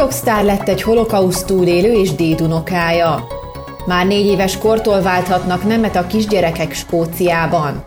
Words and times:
TikTok 0.00 0.18
sztár 0.18 0.44
lett 0.44 0.68
egy 0.68 0.82
holokauszt 0.82 1.46
túlélő 1.46 1.92
és 1.92 2.14
dédunokája. 2.14 3.26
Már 3.86 4.06
négy 4.06 4.26
éves 4.26 4.58
kortól 4.58 5.02
válthatnak 5.02 5.64
nemet 5.64 5.96
a 5.96 6.06
kisgyerekek 6.06 6.72
Skóciában. 6.72 7.84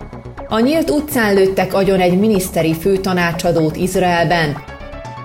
A 0.48 0.59
nyílt 0.59 0.89
utcán 0.89 1.34
lőttek 1.34 1.73
agyon 1.73 1.99
egy 1.99 2.20
miniszteri 2.20 2.73
főtanácsadót 2.73 3.76
Izraelben. 3.76 4.57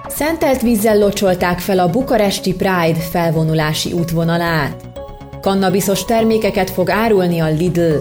Szentelt 0.09 0.62
vízzel 0.62 0.98
locsolták 0.98 1.59
fel 1.59 1.79
a 1.79 1.91
bukaresti 1.91 2.55
Pride 2.55 3.00
felvonulási 3.11 3.93
útvonalát. 3.93 4.82
Kannabiszos 5.41 6.05
termékeket 6.05 6.70
fog 6.70 6.91
árulni 6.91 7.39
a 7.39 7.48
Lidl. 7.48 7.95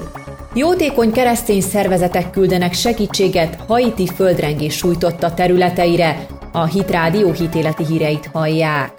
Jótékony 0.53 1.11
keresztény 1.11 1.61
szervezetek 1.61 2.29
küldenek 2.29 2.73
segítséget 2.73 3.57
Haiti 3.67 4.07
földrengés 4.15 4.75
sújtotta 4.75 5.33
területeire, 5.33 6.27
a 6.57 6.65
Hit 6.65 6.91
Rádió 6.91 7.31
hitéleti 7.31 7.85
híreit 7.85 8.29
hallják. 8.33 8.91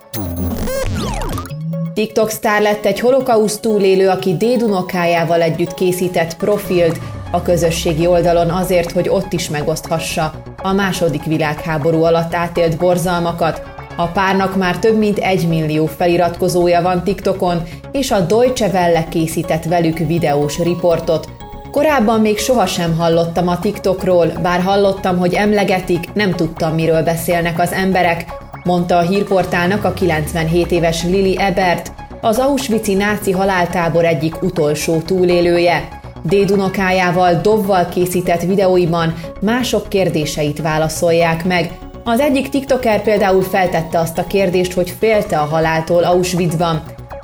TikTok 1.95 2.31
sztár 2.31 2.63
lett 2.63 2.85
egy 2.85 3.01
holokauszt 3.01 3.61
túlélő, 3.61 4.09
aki 4.09 4.37
dédunokájával 4.37 5.43
együtt 5.43 5.75
készített 5.75 6.37
profilt 6.37 7.01
a 7.31 7.43
közösségi 7.43 8.07
oldalon 8.07 8.51
azért, 8.51 8.93
hogy 8.93 9.09
ott 9.09 9.33
is 9.33 9.49
megoszthassa 9.49 10.33
a 10.63 10.73
második 10.73 11.25
világháború 11.25 12.03
alatt 12.03 12.35
átélt 12.35 12.77
borzalmakat. 12.77 13.63
A 13.97 14.07
párnak 14.07 14.57
már 14.57 14.79
több 14.79 14.99
mint 14.99 15.19
egy 15.19 15.49
millió 15.49 15.87
feliratkozója 15.87 16.83
van 16.83 17.05
TikTokon, 17.05 17.63
és 17.93 18.11
a 18.11 18.21
Deutsche 18.21 18.67
Welle 18.67 19.09
készített 19.09 19.65
velük 19.65 19.99
videós 19.99 20.59
riportot, 20.59 21.29
Korábban 21.71 22.21
még 22.21 22.39
sohasem 22.39 22.97
hallottam 22.97 23.49
a 23.49 23.59
TikTokról, 23.59 24.27
bár 24.43 24.61
hallottam, 24.61 25.19
hogy 25.19 25.35
emlegetik, 25.35 26.13
nem 26.13 26.31
tudtam, 26.31 26.75
miről 26.75 27.03
beszélnek 27.03 27.61
az 27.61 27.73
emberek, 27.73 28.25
mondta 28.65 28.97
a 28.97 29.01
hírportálnak 29.03 29.85
a 29.85 29.93
97 29.93 30.71
éves 30.71 31.05
Lili 31.05 31.39
Ebert, 31.39 31.93
az 32.21 32.39
Auschwitz-i 32.39 32.95
náci 32.95 33.31
haláltábor 33.31 34.05
egyik 34.05 34.43
utolsó 34.43 34.99
túlélője. 34.99 35.89
Dédunokájával 36.23 37.35
dovval 37.35 37.89
készített 37.89 38.43
videóiban 38.43 39.15
mások 39.41 39.89
kérdéseit 39.89 40.61
válaszolják 40.61 41.45
meg. 41.45 41.79
Az 42.05 42.21
egyik 42.21 42.49
TikToker 42.49 43.03
például 43.03 43.43
feltette 43.43 43.99
azt 43.99 44.19
a 44.19 44.27
kérdést, 44.27 44.73
hogy 44.73 44.95
félte 44.99 45.39
a 45.39 45.45
haláltól 45.45 46.05
Auschwitzban. 46.05 46.83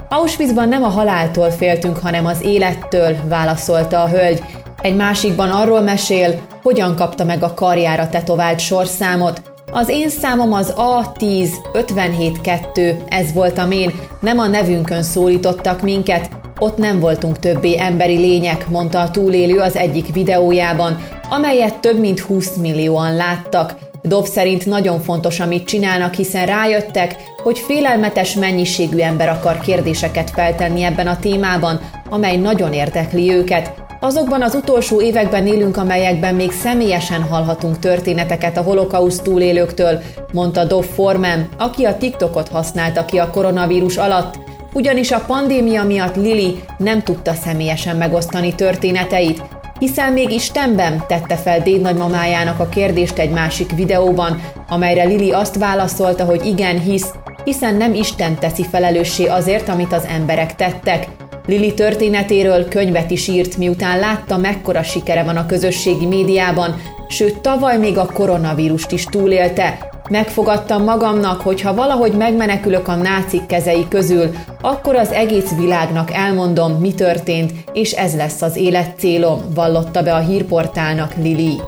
Auschwitzban 0.09 0.69
nem 0.69 0.83
a 0.83 0.89
haláltól 0.89 1.51
féltünk, 1.51 1.99
hanem 1.99 2.27
az 2.27 2.43
élettől, 2.43 3.17
válaszolta 3.29 4.03
a 4.03 4.09
hölgy. 4.09 4.43
Egy 4.83 4.97
másikban 4.97 5.51
arról 5.51 5.81
mesél, 5.81 6.41
hogyan 6.63 6.97
kapta 6.97 7.25
meg 7.25 7.43
a 7.43 7.55
karjára 7.55 8.09
tetovált 8.09 8.59
sorszámot. 8.59 9.43
Az 9.73 9.89
én 9.89 10.09
számom 10.09 10.53
az 10.53 10.75
A10 10.77 11.49
572, 11.73 13.03
ez 13.09 13.33
voltam 13.33 13.71
én, 13.71 13.93
nem 14.21 14.39
a 14.39 14.47
nevünkön 14.47 15.03
szólítottak 15.03 15.83
minket, 15.83 16.31
ott 16.59 16.77
nem 16.77 17.01
voltunk 17.01 17.39
többé 17.39 17.79
emberi 17.79 18.17
lények, 18.17 18.69
mondta 18.69 19.01
a 19.01 19.11
túlélő 19.11 19.59
az 19.59 19.77
egyik 19.77 20.13
videójában, 20.13 20.99
amelyet 21.31 21.81
több 21.81 21.99
mint 21.99 22.21
20 22.21 22.57
millióan 22.57 23.17
láttak. 23.17 23.75
Dov 24.09 24.27
szerint 24.27 24.67
nagyon 24.67 25.01
fontos, 25.01 25.41
amit 25.41 25.67
csinálnak, 25.67 26.15
hiszen 26.15 26.47
rájöttek, 26.47 27.17
hogy 27.43 27.59
félelmetes 27.59 28.35
mennyiségű 28.35 28.99
ember 28.99 29.29
akar 29.29 29.59
kérdéseket 29.59 30.31
feltenni 30.31 30.83
ebben 30.83 31.07
a 31.07 31.19
témában, 31.19 31.81
amely 32.11 32.37
nagyon 32.37 32.73
érdekli 32.73 33.33
őket. 33.33 33.73
Azokban 34.01 34.43
az 34.43 34.55
utolsó 34.55 35.01
években 35.01 35.47
élünk, 35.47 35.77
amelyekben 35.77 36.35
még 36.35 36.53
személyesen 36.53 37.23
hallhatunk 37.23 37.79
történeteket 37.79 38.57
a 38.57 38.63
holokauszt 38.63 39.23
túlélőktől, 39.23 40.03
mondta 40.33 40.65
Dov 40.65 40.85
Forman, 40.85 41.49
aki 41.59 41.85
a 41.85 41.97
TikTokot 41.97 42.49
használta 42.49 43.05
ki 43.05 43.19
a 43.19 43.31
koronavírus 43.31 43.97
alatt, 43.97 44.39
ugyanis 44.73 45.13
a 45.13 45.25
pandémia 45.27 45.85
miatt 45.85 46.17
Lili 46.17 46.63
nem 46.79 47.03
tudta 47.03 47.33
személyesen 47.35 47.97
megosztani 47.97 48.55
történeteit, 48.55 49.43
hiszen 49.79 50.13
még 50.13 50.31
Istenben 50.31 51.05
tette 51.07 51.37
fel 51.37 51.61
Déd 51.61 51.81
nagymamájának 51.81 52.61
a 52.61 52.69
kérdést 52.69 53.19
egy 53.19 53.31
másik 53.31 53.71
videóban, 53.71 54.43
amelyre 54.69 55.05
Lili 55.05 55.33
azt 55.33 55.57
válaszolta, 55.57 56.25
hogy 56.25 56.47
igen, 56.47 56.81
hisz, 56.81 57.11
hiszen 57.45 57.75
nem 57.75 57.95
Isten 57.95 58.39
teszi 58.39 58.65
felelőssé 58.71 59.27
azért, 59.27 59.69
amit 59.69 59.93
az 59.93 60.05
emberek 60.05 60.55
tettek. 60.55 61.09
Lili 61.47 61.75
történetéről 61.75 62.69
könyvet 62.69 63.11
is 63.11 63.29
írt, 63.29 63.57
miután 63.57 63.99
látta, 63.99 64.37
mekkora 64.37 64.83
sikere 64.83 65.23
van 65.23 65.37
a 65.37 65.47
közösségi 65.47 66.07
médiában, 66.07 66.75
sőt 67.09 67.41
tavaly 67.41 67.79
még 67.79 67.99
a 67.99 68.07
koronavírust 68.07 68.93
is 68.93 69.05
túlélte, 69.05 69.94
Megfogadtam 70.11 70.85
magamnak, 70.85 71.41
hogy 71.41 71.61
ha 71.61 71.75
valahogy 71.75 72.13
megmenekülök 72.13 72.89
a 72.89 72.95
nácik 72.95 73.47
kezei 73.47 73.87
közül, 73.89 74.31
akkor 74.61 74.97
az 74.97 75.13
egész 75.13 75.55
világnak 75.57 76.13
elmondom, 76.13 76.73
mi 76.73 76.95
történt, 76.95 77.53
és 77.73 77.93
ez 77.93 78.17
lesz 78.17 78.43
az 78.43 78.57
élet 78.57 78.99
célom, 78.99 79.41
vallotta 79.55 80.03
be 80.03 80.15
a 80.15 80.19
hírportálnak 80.19 81.15
Lili. 81.17 81.61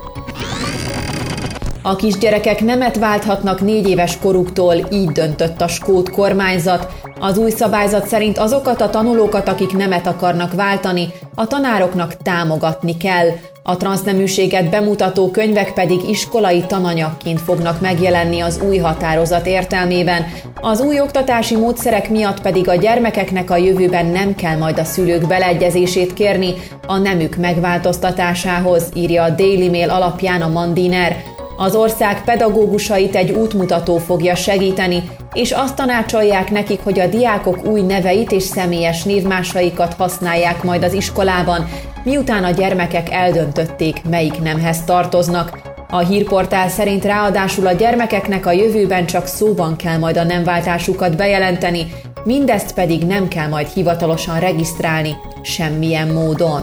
A 1.82 1.96
kisgyerekek 1.96 2.60
nemet 2.60 2.96
válthatnak 2.96 3.60
négy 3.60 3.88
éves 3.88 4.18
koruktól, 4.18 4.74
így 4.90 5.10
döntött 5.10 5.60
a 5.60 5.68
skót 5.68 6.10
kormányzat. 6.10 6.92
Az 7.20 7.38
új 7.38 7.50
szabályzat 7.50 8.06
szerint 8.06 8.38
azokat 8.38 8.80
a 8.80 8.90
tanulókat, 8.90 9.48
akik 9.48 9.76
nemet 9.76 10.06
akarnak 10.06 10.52
váltani, 10.52 11.08
a 11.34 11.46
tanároknak 11.46 12.16
támogatni 12.16 12.96
kell. 12.96 13.28
A 13.68 13.76
transzneműséget 13.76 14.70
bemutató 14.70 15.30
könyvek 15.30 15.72
pedig 15.72 16.08
iskolai 16.08 16.64
tananyagként 16.66 17.40
fognak 17.40 17.80
megjelenni 17.80 18.40
az 18.40 18.60
új 18.68 18.76
határozat 18.76 19.46
értelmében. 19.46 20.26
Az 20.60 20.80
új 20.80 21.00
oktatási 21.00 21.56
módszerek 21.56 22.10
miatt 22.10 22.40
pedig 22.40 22.68
a 22.68 22.74
gyermekeknek 22.74 23.50
a 23.50 23.56
jövőben 23.56 24.06
nem 24.06 24.34
kell 24.34 24.56
majd 24.56 24.78
a 24.78 24.84
szülők 24.84 25.26
beleegyezését 25.26 26.12
kérni 26.12 26.54
a 26.86 26.96
nemük 26.96 27.36
megváltoztatásához, 27.36 28.88
írja 28.94 29.22
a 29.22 29.30
Daily 29.30 29.68
Mail 29.68 29.90
alapján 29.90 30.42
a 30.42 30.48
Mandiner. 30.48 31.16
Az 31.56 31.74
ország 31.74 32.24
pedagógusait 32.24 33.16
egy 33.16 33.30
útmutató 33.30 33.96
fogja 33.96 34.34
segíteni, 34.34 35.02
és 35.32 35.50
azt 35.50 35.76
tanácsolják 35.76 36.50
nekik, 36.50 36.80
hogy 36.82 37.00
a 37.00 37.06
diákok 37.06 37.66
új 37.66 37.80
neveit 37.80 38.32
és 38.32 38.42
személyes 38.42 39.02
névmásaikat 39.02 39.94
használják 39.94 40.62
majd 40.62 40.82
az 40.82 40.92
iskolában, 40.92 41.68
miután 42.06 42.44
a 42.44 42.50
gyermekek 42.50 43.12
eldöntötték, 43.12 44.02
melyik 44.08 44.42
nemhez 44.42 44.84
tartoznak. 44.84 45.58
A 45.90 45.98
hírportál 45.98 46.68
szerint 46.68 47.04
ráadásul 47.04 47.66
a 47.66 47.72
gyermekeknek 47.72 48.46
a 48.46 48.52
jövőben 48.52 49.06
csak 49.06 49.26
szóban 49.26 49.76
kell 49.76 49.98
majd 49.98 50.16
a 50.16 50.24
nemváltásukat 50.24 51.16
bejelenteni, 51.16 51.86
mindezt 52.24 52.74
pedig 52.74 53.02
nem 53.06 53.28
kell 53.28 53.48
majd 53.48 53.66
hivatalosan 53.66 54.40
regisztrálni 54.40 55.16
semmilyen 55.42 56.08
módon. 56.08 56.62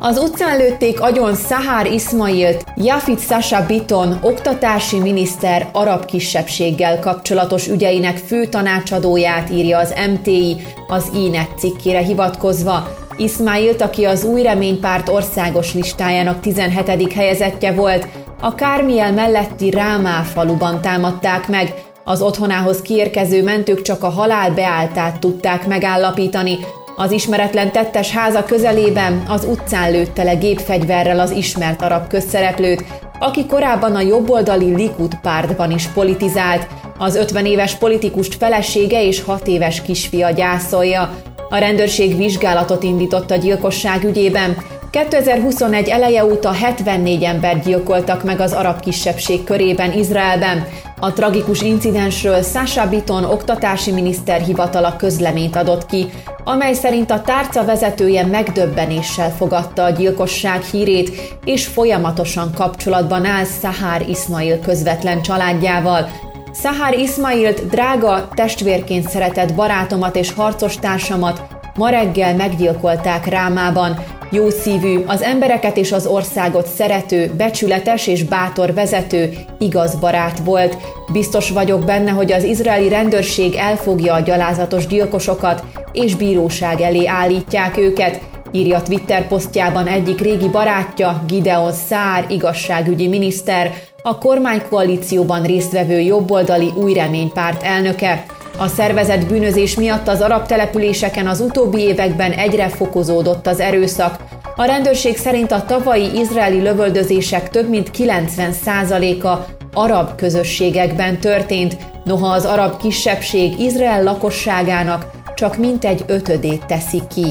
Az 0.00 0.18
utcán 0.18 0.56
lőtték 0.56 1.00
agyon 1.00 1.34
Szahár 1.34 1.86
Ismailt, 1.86 2.64
Jafit 2.76 3.20
Sasha 3.20 3.66
Biton, 3.66 4.18
oktatási 4.22 4.98
miniszter 4.98 5.68
arab 5.72 6.04
kisebbséggel 6.04 6.98
kapcsolatos 6.98 7.68
ügyeinek 7.68 8.16
fő 8.16 8.46
tanácsadóját 8.46 9.50
írja 9.50 9.78
az 9.78 9.94
MTI 10.12 10.56
az 10.88 11.10
INET 11.14 11.58
cikkére 11.58 11.98
hivatkozva. 11.98 12.99
Ismailt, 13.20 13.82
aki 13.82 14.04
az 14.04 14.24
új 14.24 14.42
reménypárt 14.42 15.08
országos 15.08 15.74
listájának 15.74 16.40
17. 16.40 17.12
helyezettje 17.12 17.72
volt, 17.72 18.08
a 18.40 18.54
Kármiel 18.54 19.12
melletti 19.12 19.70
Rámá 19.70 20.22
faluban 20.22 20.80
támadták 20.80 21.48
meg, 21.48 21.74
az 22.04 22.22
otthonához 22.22 22.82
kiérkező 22.82 23.42
mentők 23.42 23.82
csak 23.82 24.02
a 24.02 24.08
halál 24.08 24.50
beáltát 24.50 25.18
tudták 25.18 25.66
megállapítani, 25.66 26.58
az 26.96 27.10
ismeretlen 27.10 27.72
tettes 27.72 28.10
háza 28.10 28.44
közelében 28.44 29.22
az 29.28 29.44
utcán 29.44 29.90
lőtte 29.90 30.22
le 30.22 30.34
gépfegyverrel 30.34 31.20
az 31.20 31.30
ismert 31.30 31.82
arab 31.82 32.06
közszereplőt, 32.06 32.84
aki 33.18 33.46
korábban 33.46 33.94
a 33.94 34.00
jobboldali 34.00 34.74
Likud 34.74 35.14
pártban 35.22 35.70
is 35.70 35.86
politizált. 35.86 36.66
Az 36.98 37.16
50 37.16 37.46
éves 37.46 37.74
politikust 37.74 38.34
felesége 38.34 39.04
és 39.04 39.22
6 39.22 39.46
éves 39.46 39.82
kisfia 39.82 40.30
gyászolja. 40.30 41.14
A 41.52 41.58
rendőrség 41.58 42.16
vizsgálatot 42.16 42.82
indított 42.82 43.30
a 43.30 43.36
gyilkosság 43.36 44.04
ügyében. 44.04 44.56
2021 44.90 45.88
eleje 45.88 46.24
óta 46.24 46.52
74 46.52 47.22
ember 47.22 47.62
gyilkoltak 47.62 48.24
meg 48.24 48.40
az 48.40 48.52
arab 48.52 48.80
kisebbség 48.80 49.44
körében 49.44 49.92
Izraelben. 49.92 50.66
A 51.00 51.12
tragikus 51.12 51.62
incidensről 51.62 52.42
Sasha 52.42 52.88
Biton 52.88 53.24
oktatási 53.24 53.92
miniszter 53.92 54.40
hivatala 54.40 54.96
közleményt 54.96 55.56
adott 55.56 55.86
ki, 55.86 56.06
amely 56.44 56.74
szerint 56.74 57.10
a 57.10 57.20
tárca 57.20 57.64
vezetője 57.64 58.26
megdöbbenéssel 58.26 59.30
fogadta 59.30 59.84
a 59.84 59.90
gyilkosság 59.90 60.62
hírét, 60.62 61.38
és 61.44 61.66
folyamatosan 61.66 62.52
kapcsolatban 62.54 63.24
áll 63.24 63.44
Sahar 63.44 64.08
Ismail 64.08 64.60
közvetlen 64.60 65.22
családjával. 65.22 66.29
Sahar 66.54 66.98
Ismailt 66.98 67.66
drága 67.66 68.28
testvérként 68.34 69.08
szeretett 69.08 69.54
barátomat 69.54 70.16
és 70.16 70.32
harcos 70.32 70.76
társamat 70.76 71.42
ma 71.74 71.88
reggel 71.88 72.34
meggyilkolták 72.34 73.26
Rámában, 73.26 74.04
Jó 74.32 74.50
szívű, 74.50 74.98
az 75.06 75.22
embereket 75.22 75.76
és 75.76 75.92
az 75.92 76.06
országot 76.06 76.66
szerető, 76.66 77.30
becsületes 77.36 78.06
és 78.06 78.24
bátor 78.24 78.74
vezető, 78.74 79.32
igaz 79.58 79.94
barát 79.94 80.38
volt. 80.38 80.76
Biztos 81.12 81.50
vagyok 81.50 81.84
benne, 81.84 82.10
hogy 82.10 82.32
az 82.32 82.44
izraeli 82.44 82.88
rendőrség 82.88 83.54
elfogja 83.54 84.14
a 84.14 84.20
gyalázatos 84.20 84.86
gyilkosokat, 84.86 85.64
és 85.92 86.14
bíróság 86.14 86.80
elé 86.80 87.06
állítják 87.06 87.76
őket, 87.76 88.20
írja 88.52 88.82
Twitter 88.82 89.26
posztjában 89.26 89.86
egyik 89.86 90.20
régi 90.20 90.48
barátja, 90.48 91.22
Gideon 91.26 91.72
Szár, 91.72 92.26
igazságügyi 92.28 93.08
miniszter, 93.08 93.72
a 94.02 94.18
kormánykoalícióban 94.18 95.42
résztvevő 95.42 96.00
jobboldali 96.00 96.72
új 96.76 96.92
reménypárt 96.92 97.62
elnöke. 97.62 98.24
A 98.58 98.66
szervezett 98.66 99.26
bűnözés 99.26 99.74
miatt 99.74 100.08
az 100.08 100.20
arab 100.20 100.46
településeken 100.46 101.26
az 101.26 101.40
utóbbi 101.40 101.80
években 101.80 102.32
egyre 102.32 102.68
fokozódott 102.68 103.46
az 103.46 103.60
erőszak. 103.60 104.16
A 104.56 104.64
rendőrség 104.64 105.16
szerint 105.16 105.52
a 105.52 105.64
tavalyi 105.64 106.18
izraeli 106.18 106.60
lövöldözések 106.60 107.50
több 107.50 107.68
mint 107.68 107.90
90%-a 107.98 109.58
arab 109.74 110.14
közösségekben 110.14 111.18
történt, 111.18 111.76
noha 112.04 112.26
az 112.26 112.44
arab 112.44 112.76
kisebbség 112.76 113.58
Izrael 113.58 114.02
lakosságának 114.02 115.06
csak 115.34 115.56
mintegy 115.56 116.04
ötödét 116.06 116.66
teszi 116.66 117.02
ki. 117.14 117.26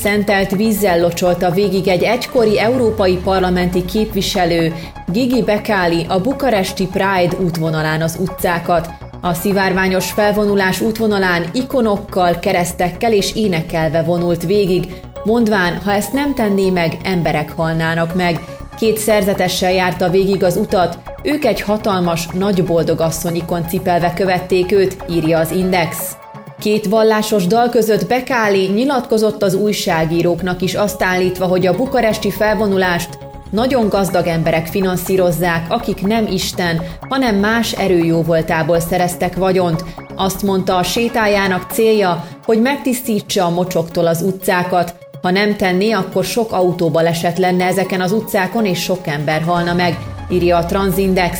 Szentelt 0.00 0.50
vízzel 0.50 1.00
locsolta 1.00 1.50
végig 1.50 1.88
egy 1.88 2.02
egykori 2.02 2.60
európai 2.60 3.16
parlamenti 3.16 3.84
képviselő, 3.84 4.74
Gigi 5.06 5.42
Bekáli 5.42 6.06
a 6.08 6.20
bukaresti 6.20 6.86
Pride 6.86 7.36
útvonalán 7.44 8.02
az 8.02 8.16
utcákat. 8.20 8.88
A 9.20 9.34
szivárványos 9.34 10.10
felvonulás 10.10 10.80
útvonalán 10.80 11.44
ikonokkal, 11.52 12.38
keresztekkel 12.38 13.12
és 13.12 13.34
énekelve 13.34 14.02
vonult 14.02 14.42
végig, 14.42 15.00
mondván, 15.24 15.76
ha 15.76 15.92
ezt 15.92 16.12
nem 16.12 16.34
tenné 16.34 16.70
meg, 16.70 16.96
emberek 17.02 17.50
halnának 17.50 18.14
meg. 18.14 18.40
Két 18.78 18.96
szerzetessel 18.96 19.72
járta 19.72 20.10
végig 20.10 20.44
az 20.44 20.56
utat, 20.56 20.98
ők 21.22 21.44
egy 21.44 21.60
hatalmas, 21.60 22.26
nagy 22.26 22.64
boldogasszonyikon 22.64 23.68
cipelve 23.68 24.12
követték 24.12 24.72
őt, 24.72 24.96
írja 25.10 25.38
az 25.38 25.50
Index. 25.50 26.16
Két 26.60 26.86
vallásos 26.86 27.46
dal 27.46 27.68
között 27.68 28.06
Bekáli 28.06 28.66
nyilatkozott 28.66 29.42
az 29.42 29.54
újságíróknak 29.54 30.62
is 30.62 30.74
azt 30.74 31.02
állítva, 31.02 31.46
hogy 31.46 31.66
a 31.66 31.76
bukaresti 31.76 32.30
felvonulást 32.30 33.18
nagyon 33.50 33.88
gazdag 33.88 34.26
emberek 34.26 34.66
finanszírozzák, 34.66 35.66
akik 35.68 36.06
nem 36.06 36.26
Isten, 36.26 36.82
hanem 37.08 37.36
más 37.36 37.72
erőjóvoltából 37.72 38.80
szereztek 38.80 39.36
vagyont. 39.36 39.84
Azt 40.16 40.42
mondta 40.42 40.76
a 40.76 40.82
sétájának 40.82 41.70
célja, 41.70 42.24
hogy 42.44 42.60
megtisztítsa 42.60 43.44
a 43.44 43.50
mocsoktól 43.50 44.06
az 44.06 44.22
utcákat. 44.22 44.94
Ha 45.22 45.30
nem 45.30 45.56
tenné, 45.56 45.90
akkor 45.90 46.24
sok 46.24 46.52
autóba 46.52 47.02
esett 47.02 47.36
lenne 47.36 47.64
ezeken 47.64 48.00
az 48.00 48.12
utcákon, 48.12 48.64
és 48.64 48.82
sok 48.82 49.06
ember 49.06 49.42
halna 49.42 49.74
meg, 49.74 49.98
írja 50.30 50.56
a 50.56 50.64
Transindex. 50.64 51.38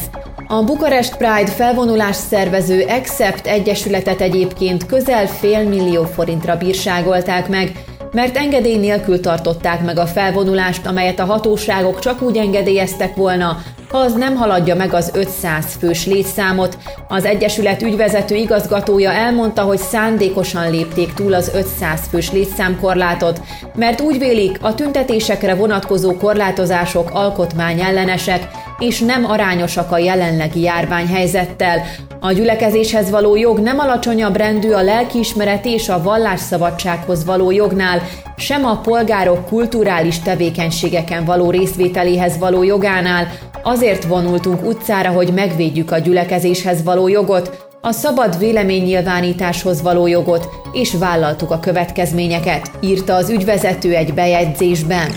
A 0.50 0.62
Bukarest 0.62 1.17
Pride 1.17 1.47
felvonulás 1.47 2.17
szervező 2.17 2.85
Accept 2.89 3.47
Egyesületet 3.47 4.21
egyébként 4.21 4.87
közel 4.87 5.27
fél 5.27 5.69
millió 5.69 6.05
forintra 6.05 6.56
bírságolták 6.56 7.49
meg, 7.49 7.85
mert 8.12 8.37
engedély 8.37 8.77
nélkül 8.77 9.21
tartották 9.21 9.85
meg 9.85 9.99
a 9.99 10.06
felvonulást, 10.06 10.87
amelyet 10.87 11.19
a 11.19 11.25
hatóságok 11.25 11.99
csak 11.99 12.23
úgy 12.23 12.37
engedélyeztek 12.37 13.15
volna, 13.15 13.56
ha 13.89 13.99
az 13.99 14.15
nem 14.15 14.37
haladja 14.37 14.75
meg 14.75 14.95
az 14.95 15.11
500 15.15 15.65
fős 15.79 16.06
létszámot. 16.06 16.79
Az 17.09 17.25
Egyesület 17.25 17.83
ügyvezető 17.83 18.35
igazgatója 18.35 19.12
elmondta, 19.12 19.62
hogy 19.62 19.79
szándékosan 19.79 20.71
lépték 20.71 21.15
túl 21.15 21.35
az 21.35 21.51
500 21.55 22.01
fős 22.11 22.31
létszámkorlátot, 22.31 23.41
mert 23.75 24.01
úgy 24.01 24.19
vélik, 24.19 24.59
a 24.62 24.75
tüntetésekre 24.75 25.55
vonatkozó 25.55 26.17
korlátozások 26.17 27.11
alkotmányellenesek, 27.12 28.49
és 28.79 29.01
nem 29.01 29.25
arányosak 29.25 29.93
a 29.93 29.99
jelenlegi 29.99 30.61
járványhelyzettel. 30.61 31.83
A 32.21 32.33
gyülekezéshez 32.33 33.11
való 33.11 33.37
jog 33.37 33.59
nem 33.59 33.79
alacsonyabb 33.79 34.37
rendű 34.37 34.71
a 34.71 34.83
lelkiismeret 34.83 35.65
és 35.65 35.89
a 35.89 36.03
vallásszabadsághoz 36.03 37.25
való 37.25 37.51
jognál, 37.51 38.03
sem 38.37 38.65
a 38.65 38.81
polgárok 38.81 39.47
kulturális 39.47 40.19
tevékenységeken 40.19 41.25
való 41.25 41.51
részvételéhez 41.51 42.39
való 42.39 42.63
jogánál, 42.63 43.29
azért 43.63 44.05
vonultunk 44.05 44.67
utcára, 44.67 45.11
hogy 45.11 45.33
megvédjük 45.35 45.91
a 45.91 45.99
gyülekezéshez 45.99 46.83
való 46.83 47.09
jogot, 47.09 47.67
a 47.81 47.93
szabad 47.93 48.39
véleménynyilvánításhoz 48.39 49.83
való 49.83 50.07
jogot, 50.07 50.49
és 50.73 50.95
vállaltuk 50.95 51.51
a 51.51 51.61
következményeket, 51.61 52.71
írta 52.81 53.15
az 53.15 53.31
ügyvezető 53.31 53.95
egy 53.95 54.15
bejegyzésben. 54.15 55.11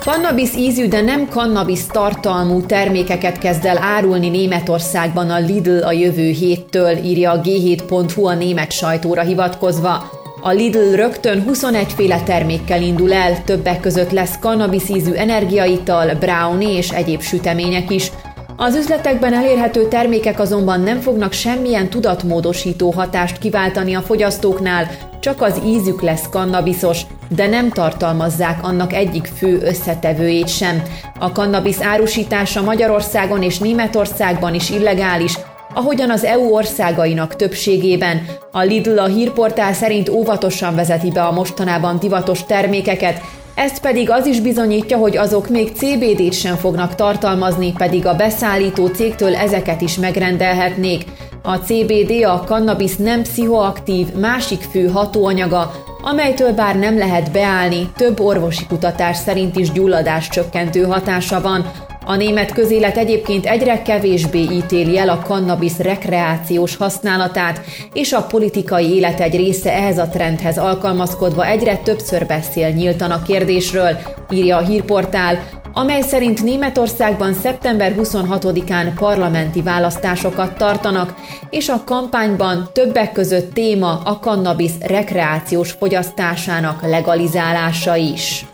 Cannabis 0.00 0.56
ízű, 0.56 0.88
de 0.88 1.00
nem 1.00 1.26
cannabis 1.28 1.86
tartalmú 1.86 2.66
termékeket 2.66 3.38
kezd 3.38 3.64
el 3.64 3.78
árulni 3.78 4.28
Németországban 4.28 5.30
a 5.30 5.38
Lidl 5.38 5.82
a 5.82 5.92
jövő 5.92 6.30
héttől, 6.30 6.96
írja 6.96 7.30
a 7.30 7.40
g7.hu 7.40 8.26
a 8.26 8.34
német 8.34 8.72
sajtóra 8.72 9.22
hivatkozva. 9.22 10.10
A 10.42 10.50
Lidl 10.50 10.94
rögtön 10.94 11.42
21 11.42 11.92
féle 11.92 12.22
termékkel 12.22 12.82
indul 12.82 13.12
el, 13.12 13.44
többek 13.44 13.80
között 13.80 14.10
lesz 14.10 14.38
cannabis 14.40 14.88
ízű 14.88 15.12
energiaital, 15.12 16.14
brownie 16.14 16.76
és 16.76 16.90
egyéb 16.90 17.20
sütemények 17.20 17.90
is. 17.90 18.10
Az 18.56 18.74
üzletekben 18.74 19.34
elérhető 19.34 19.88
termékek 19.88 20.40
azonban 20.40 20.80
nem 20.80 21.00
fognak 21.00 21.32
semmilyen 21.32 21.90
tudatmódosító 21.90 22.90
hatást 22.90 23.38
kiváltani 23.38 23.94
a 23.94 24.00
fogyasztóknál, 24.00 24.90
csak 25.20 25.42
az 25.42 25.60
ízük 25.66 26.02
lesz 26.02 26.28
kannabiszos, 26.30 27.00
de 27.28 27.46
nem 27.46 27.70
tartalmazzák 27.70 28.58
annak 28.62 28.92
egyik 28.92 29.30
fő 29.36 29.60
összetevőjét 29.62 30.48
sem. 30.48 30.82
A 31.18 31.32
kannabisz 31.32 31.82
árusítása 31.82 32.62
Magyarországon 32.62 33.42
és 33.42 33.58
Németországban 33.58 34.54
is 34.54 34.70
illegális, 34.70 35.38
ahogyan 35.74 36.10
az 36.10 36.24
EU 36.24 36.52
országainak 36.52 37.36
többségében. 37.36 38.22
A 38.52 38.60
Lidl 38.60 38.98
a 38.98 39.06
hírportál 39.06 39.72
szerint 39.72 40.08
óvatosan 40.08 40.74
vezeti 40.74 41.10
be 41.10 41.22
a 41.22 41.32
mostanában 41.32 41.98
divatos 41.98 42.44
termékeket, 42.44 43.20
ezt 43.54 43.80
pedig 43.80 44.10
az 44.10 44.26
is 44.26 44.40
bizonyítja, 44.40 44.96
hogy 44.96 45.16
azok 45.16 45.48
még 45.48 45.72
CBD-t 45.74 46.32
sem 46.32 46.56
fognak 46.56 46.94
tartalmazni, 46.94 47.72
pedig 47.72 48.06
a 48.06 48.16
beszállító 48.16 48.86
cégtől 48.86 49.34
ezeket 49.34 49.80
is 49.80 49.96
megrendelhetnék. 49.96 51.04
A 51.42 51.56
CBD 51.56 52.24
a 52.24 52.42
cannabis 52.46 52.96
nem 52.96 53.22
pszichoaktív, 53.22 54.12
másik 54.14 54.60
fő 54.60 54.86
hatóanyaga, 54.88 55.72
amelytől 56.02 56.52
bár 56.52 56.78
nem 56.78 56.98
lehet 56.98 57.32
beállni, 57.32 57.90
több 57.96 58.20
orvosi 58.20 58.66
kutatás 58.66 59.16
szerint 59.16 59.56
is 59.56 59.72
gyulladás 59.72 60.28
csökkentő 60.28 60.82
hatása 60.82 61.40
van. 61.40 61.70
A 62.06 62.16
német 62.16 62.52
közélet 62.52 62.96
egyébként 62.96 63.46
egyre 63.46 63.82
kevésbé 63.82 64.38
ítéli 64.38 64.98
el 64.98 65.08
a 65.08 65.22
kannabis 65.26 65.78
rekreációs 65.78 66.76
használatát, 66.76 67.60
és 67.92 68.12
a 68.12 68.22
politikai 68.22 68.94
élet 68.94 69.20
egy 69.20 69.36
része 69.36 69.72
ehhez 69.72 69.98
a 69.98 70.08
trendhez 70.08 70.58
alkalmazkodva 70.58 71.46
egyre 71.46 71.76
többször 71.76 72.26
beszél 72.26 72.68
nyíltan 72.68 73.10
a 73.10 73.22
kérdésről, 73.22 73.96
írja 74.30 74.56
a 74.56 74.64
hírportál, 74.64 75.38
amely 75.72 76.02
szerint 76.02 76.42
Németországban 76.42 77.34
szeptember 77.34 77.94
26-án 77.98 78.92
parlamenti 78.98 79.62
választásokat 79.62 80.56
tartanak, 80.56 81.14
és 81.50 81.68
a 81.68 81.84
kampányban 81.84 82.68
többek 82.72 83.12
között 83.12 83.54
téma 83.54 84.00
a 84.04 84.18
kannabis 84.18 84.72
rekreációs 84.80 85.70
fogyasztásának 85.70 86.82
legalizálása 86.82 87.96
is. 87.96 88.46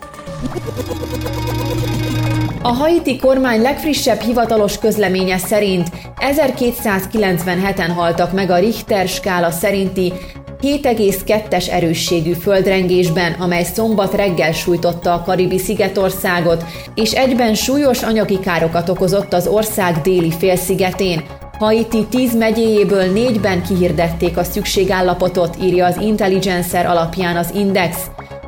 A 2.61 2.71
haiti 2.71 3.17
kormány 3.17 3.61
legfrissebb 3.61 4.19
hivatalos 4.19 4.77
közleménye 4.77 5.37
szerint 5.37 5.89
1297-en 6.19 7.91
haltak 7.95 8.33
meg 8.33 8.49
a 8.49 8.57
Richter 8.57 9.07
skála 9.07 9.51
szerinti 9.51 10.13
7,2-es 10.61 11.69
erősségű 11.69 12.33
földrengésben, 12.33 13.31
amely 13.31 13.63
szombat 13.63 14.13
reggel 14.13 14.51
sújtotta 14.51 15.13
a 15.13 15.21
Karibi 15.21 15.57
szigetországot, 15.57 16.65
és 16.95 17.11
egyben 17.11 17.53
súlyos 17.53 18.03
anyagi 18.03 18.39
károkat 18.39 18.89
okozott 18.89 19.33
az 19.33 19.47
ország 19.47 20.01
déli 20.01 20.31
félszigetén. 20.31 21.23
Haiti 21.59 22.05
10 22.09 22.35
megyéjéből 22.35 23.11
négyben 23.11 23.63
kihirdették 23.63 24.37
a 24.37 24.43
szükségállapotot, 24.43 25.57
írja 25.61 25.85
az 25.85 25.97
Intelligencer 26.01 26.85
alapján 26.85 27.37
az 27.37 27.51
Index. 27.55 27.97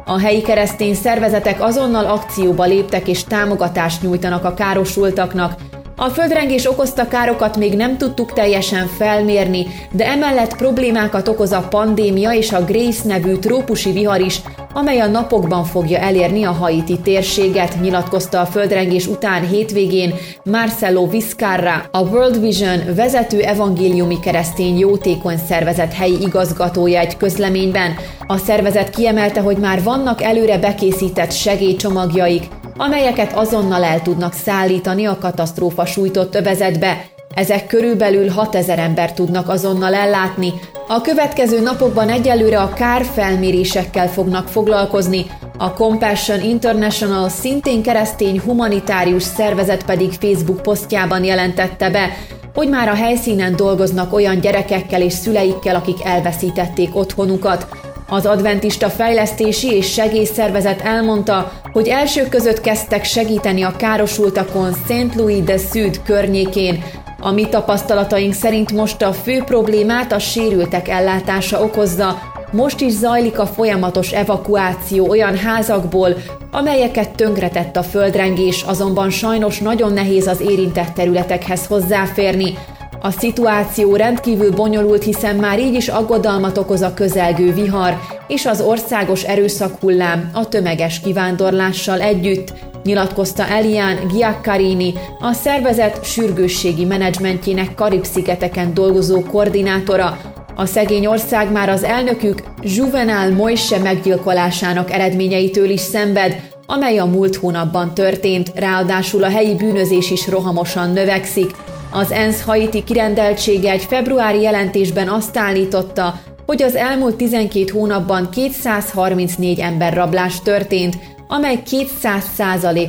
A 0.06 0.20
helyi 0.20 0.42
keresztény 0.42 0.94
szervezetek 0.94 1.62
azonnal 1.62 2.06
akcióba 2.06 2.64
léptek 2.66 3.08
és 3.08 3.24
támogatást 3.24 4.02
nyújtanak 4.02 4.44
a 4.44 4.54
károsultaknak, 4.54 5.54
a 6.00 6.10
földrengés 6.10 6.66
okozta 6.66 7.08
károkat 7.08 7.58
még 7.58 7.76
nem 7.76 7.98
tudtuk 7.98 8.34
teljesen 8.34 8.88
felmérni, 8.88 9.66
de 9.92 10.06
emellett 10.06 10.56
problémákat 10.56 11.28
okoz 11.28 11.52
a 11.52 11.68
pandémia 11.70 12.32
és 12.32 12.52
a 12.52 12.64
Grace 12.64 13.08
nevű 13.08 13.36
trópusi 13.36 13.92
vihar 13.92 14.22
is, 14.22 14.42
amely 14.74 15.00
a 15.00 15.08
napokban 15.08 15.64
fogja 15.64 16.00
elérni 16.00 16.44
a 16.44 16.52
haiti 16.52 17.00
térséget, 17.00 17.82
nyilatkozta 17.82 18.40
a 18.40 18.46
földrengés 18.46 19.08
után 19.08 19.48
hétvégén 19.48 20.14
Marcelo 20.44 21.08
Vizcarra, 21.08 21.84
a 21.92 22.02
World 22.02 22.42
Vision 22.42 22.80
vezető 22.96 23.40
evangéliumi 23.42 24.20
keresztény 24.20 24.78
jótékony 24.78 25.38
szervezet 25.48 25.94
helyi 25.94 26.22
igazgatója 26.22 27.00
egy 27.00 27.18
közleményben. 27.18 27.96
A 28.28 28.38
szervezet 28.38 28.90
kiemelte, 28.90 29.42
hogy 29.42 29.58
már 29.58 29.84
vannak 29.84 30.22
előre 30.22 30.58
bekészített 30.58 31.32
segélycsomagjaik, 31.32 32.44
amelyeket 32.80 33.34
azonnal 33.34 33.84
el 33.84 34.02
tudnak 34.02 34.34
szállítani 34.34 35.06
a 35.06 35.18
katasztrófa 35.18 35.86
sújtott 35.86 36.36
övezetbe. 36.36 37.06
Ezek 37.36 37.68
körülbelül 37.68 38.30
6000 38.30 38.80
ember 38.80 39.14
tudnak 39.14 39.50
azonnal 39.50 39.94
ellátni. 39.94 40.54
A 40.88 41.02
következő 41.02 41.62
napokban 41.62 42.10
egyelőre 42.10 42.60
a 42.60 42.74
kárfelmérésekkel 42.74 44.08
fognak 44.08 44.48
foglalkozni, 44.48 45.26
a 45.58 45.74
Compassion 45.74 46.42
International 46.42 47.30
szintén 47.30 47.82
keresztény 47.82 48.40
humanitárius 48.40 49.24
szervezet 49.24 49.86
pedig 49.86 50.12
Facebook 50.12 50.62
posztjában 50.62 51.24
jelentette 51.24 51.90
be, 51.90 52.10
hogy 52.54 52.70
már 52.70 52.90
a 52.90 52.96
helyszínen 52.96 53.56
dolgoznak 53.56 54.14
olyan 54.14 54.40
gyerekekkel 54.40 55.02
és 55.02 55.14
szüleikkel, 55.14 55.76
akik 55.76 56.06
elveszítették 56.06 56.96
otthonukat. 56.96 57.68
Az 58.10 58.26
adventista 58.26 58.90
fejlesztési 58.90 59.76
és 59.76 59.92
segélyszervezet 59.92 60.82
elmondta, 60.82 61.52
hogy 61.72 61.88
elsők 61.88 62.30
között 62.30 62.62
kezdtek 62.62 63.04
segíteni 63.04 63.62
a 63.62 63.76
károsultakon 63.78 64.74
St. 64.74 65.16
Louis 65.16 65.44
de 65.44 65.58
Sud 65.58 66.02
környékén. 66.04 66.84
A 67.20 67.32
mi 67.32 67.50
tapasztalataink 67.50 68.34
szerint 68.34 68.72
most 68.72 69.02
a 69.02 69.14
fő 69.14 69.44
problémát 69.44 70.12
a 70.12 70.20
sérültek 70.20 70.88
ellátása 70.88 71.64
okozza, 71.64 72.18
most 72.52 72.82
is 72.82 72.92
zajlik 72.92 73.40
a 73.40 73.46
folyamatos 73.46 74.12
evakuáció 74.12 75.10
olyan 75.10 75.38
házakból, 75.38 76.16
amelyeket 76.52 77.16
tönkretett 77.16 77.76
a 77.76 77.84
földrengés, 77.84 78.62
azonban 78.62 79.10
sajnos 79.10 79.60
nagyon 79.60 79.94
nehéz 79.94 80.28
az 80.28 80.42
érintett 80.42 80.94
területekhez 80.94 81.66
hozzáférni. 81.66 82.58
A 83.02 83.12
szituáció 83.12 83.96
rendkívül 83.96 84.52
bonyolult, 84.52 85.04
hiszen 85.04 85.36
már 85.36 85.60
így 85.60 85.74
is 85.74 85.88
aggodalmat 85.88 86.58
okoz 86.58 86.82
a 86.82 86.94
közelgő 86.94 87.54
vihar 87.54 87.98
és 88.28 88.46
az 88.46 88.62
országos 88.62 89.24
erőszakhullám 89.24 90.30
a 90.34 90.48
tömeges 90.48 91.00
kivándorlással 91.00 92.02
együtt, 92.02 92.54
nyilatkozta 92.84 93.48
Elian 93.48 94.08
Giaccarini, 94.14 94.94
a 95.20 95.34
szervezet 95.34 96.06
sürgősségi 96.06 96.86
menedzsmentjének 96.86 97.76
Karib-szigeteken 97.76 98.74
dolgozó 98.74 99.22
koordinátora, 99.22 100.18
a 100.56 100.66
szegény 100.66 101.06
ország 101.06 101.52
már 101.52 101.70
az 101.70 101.84
elnökük 101.84 102.44
Juvenal 102.62 103.30
Moise 103.30 103.78
meggyilkolásának 103.78 104.92
eredményeitől 104.92 105.70
is 105.70 105.80
szenved, 105.80 106.42
amely 106.66 106.98
a 106.98 107.06
múlt 107.06 107.36
hónapban 107.36 107.94
történt, 107.94 108.52
ráadásul 108.56 109.24
a 109.24 109.30
helyi 109.30 109.56
bűnözés 109.56 110.12
is 110.12 110.28
rohamosan 110.28 110.92
növekszik. 110.92 111.52
Az 111.92 112.12
ENSZ 112.12 112.42
haiti 112.42 112.84
kirendeltsége 112.84 113.72
egy 113.72 113.84
februári 113.84 114.42
jelentésben 114.42 115.08
azt 115.08 115.38
állította, 115.38 116.20
hogy 116.46 116.62
az 116.62 116.76
elmúlt 116.76 117.16
12 117.16 117.72
hónapban 117.72 118.30
234 118.30 119.60
emberrablás 119.60 120.42
történt, 120.42 120.98
amely 121.28 121.62
200 121.64 122.24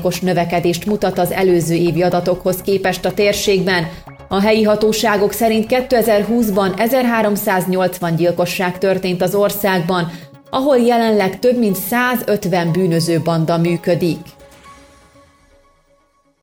os 0.02 0.21
növekedést 0.21 0.87
mutat 0.87 1.19
az 1.19 1.30
előző 1.30 1.75
évi 1.75 2.02
adatokhoz 2.02 2.62
képest 2.62 3.04
a 3.04 3.14
térségben, 3.14 3.88
a 4.28 4.40
helyi 4.40 4.62
hatóságok 4.62 5.33
szerint 5.33 5.66
2020-ban 5.69 6.80
1380 6.80 8.16
gyilkosság 8.16 8.78
történt 8.78 9.23
az 9.23 9.35
országban, 9.35 10.12
ahol 10.50 10.76
jelenleg 10.76 11.38
több 11.38 11.59
mint 11.59 11.76
150 11.76 12.73
bűnöző 12.73 13.21
banda 13.21 13.59
működik. 13.59 14.19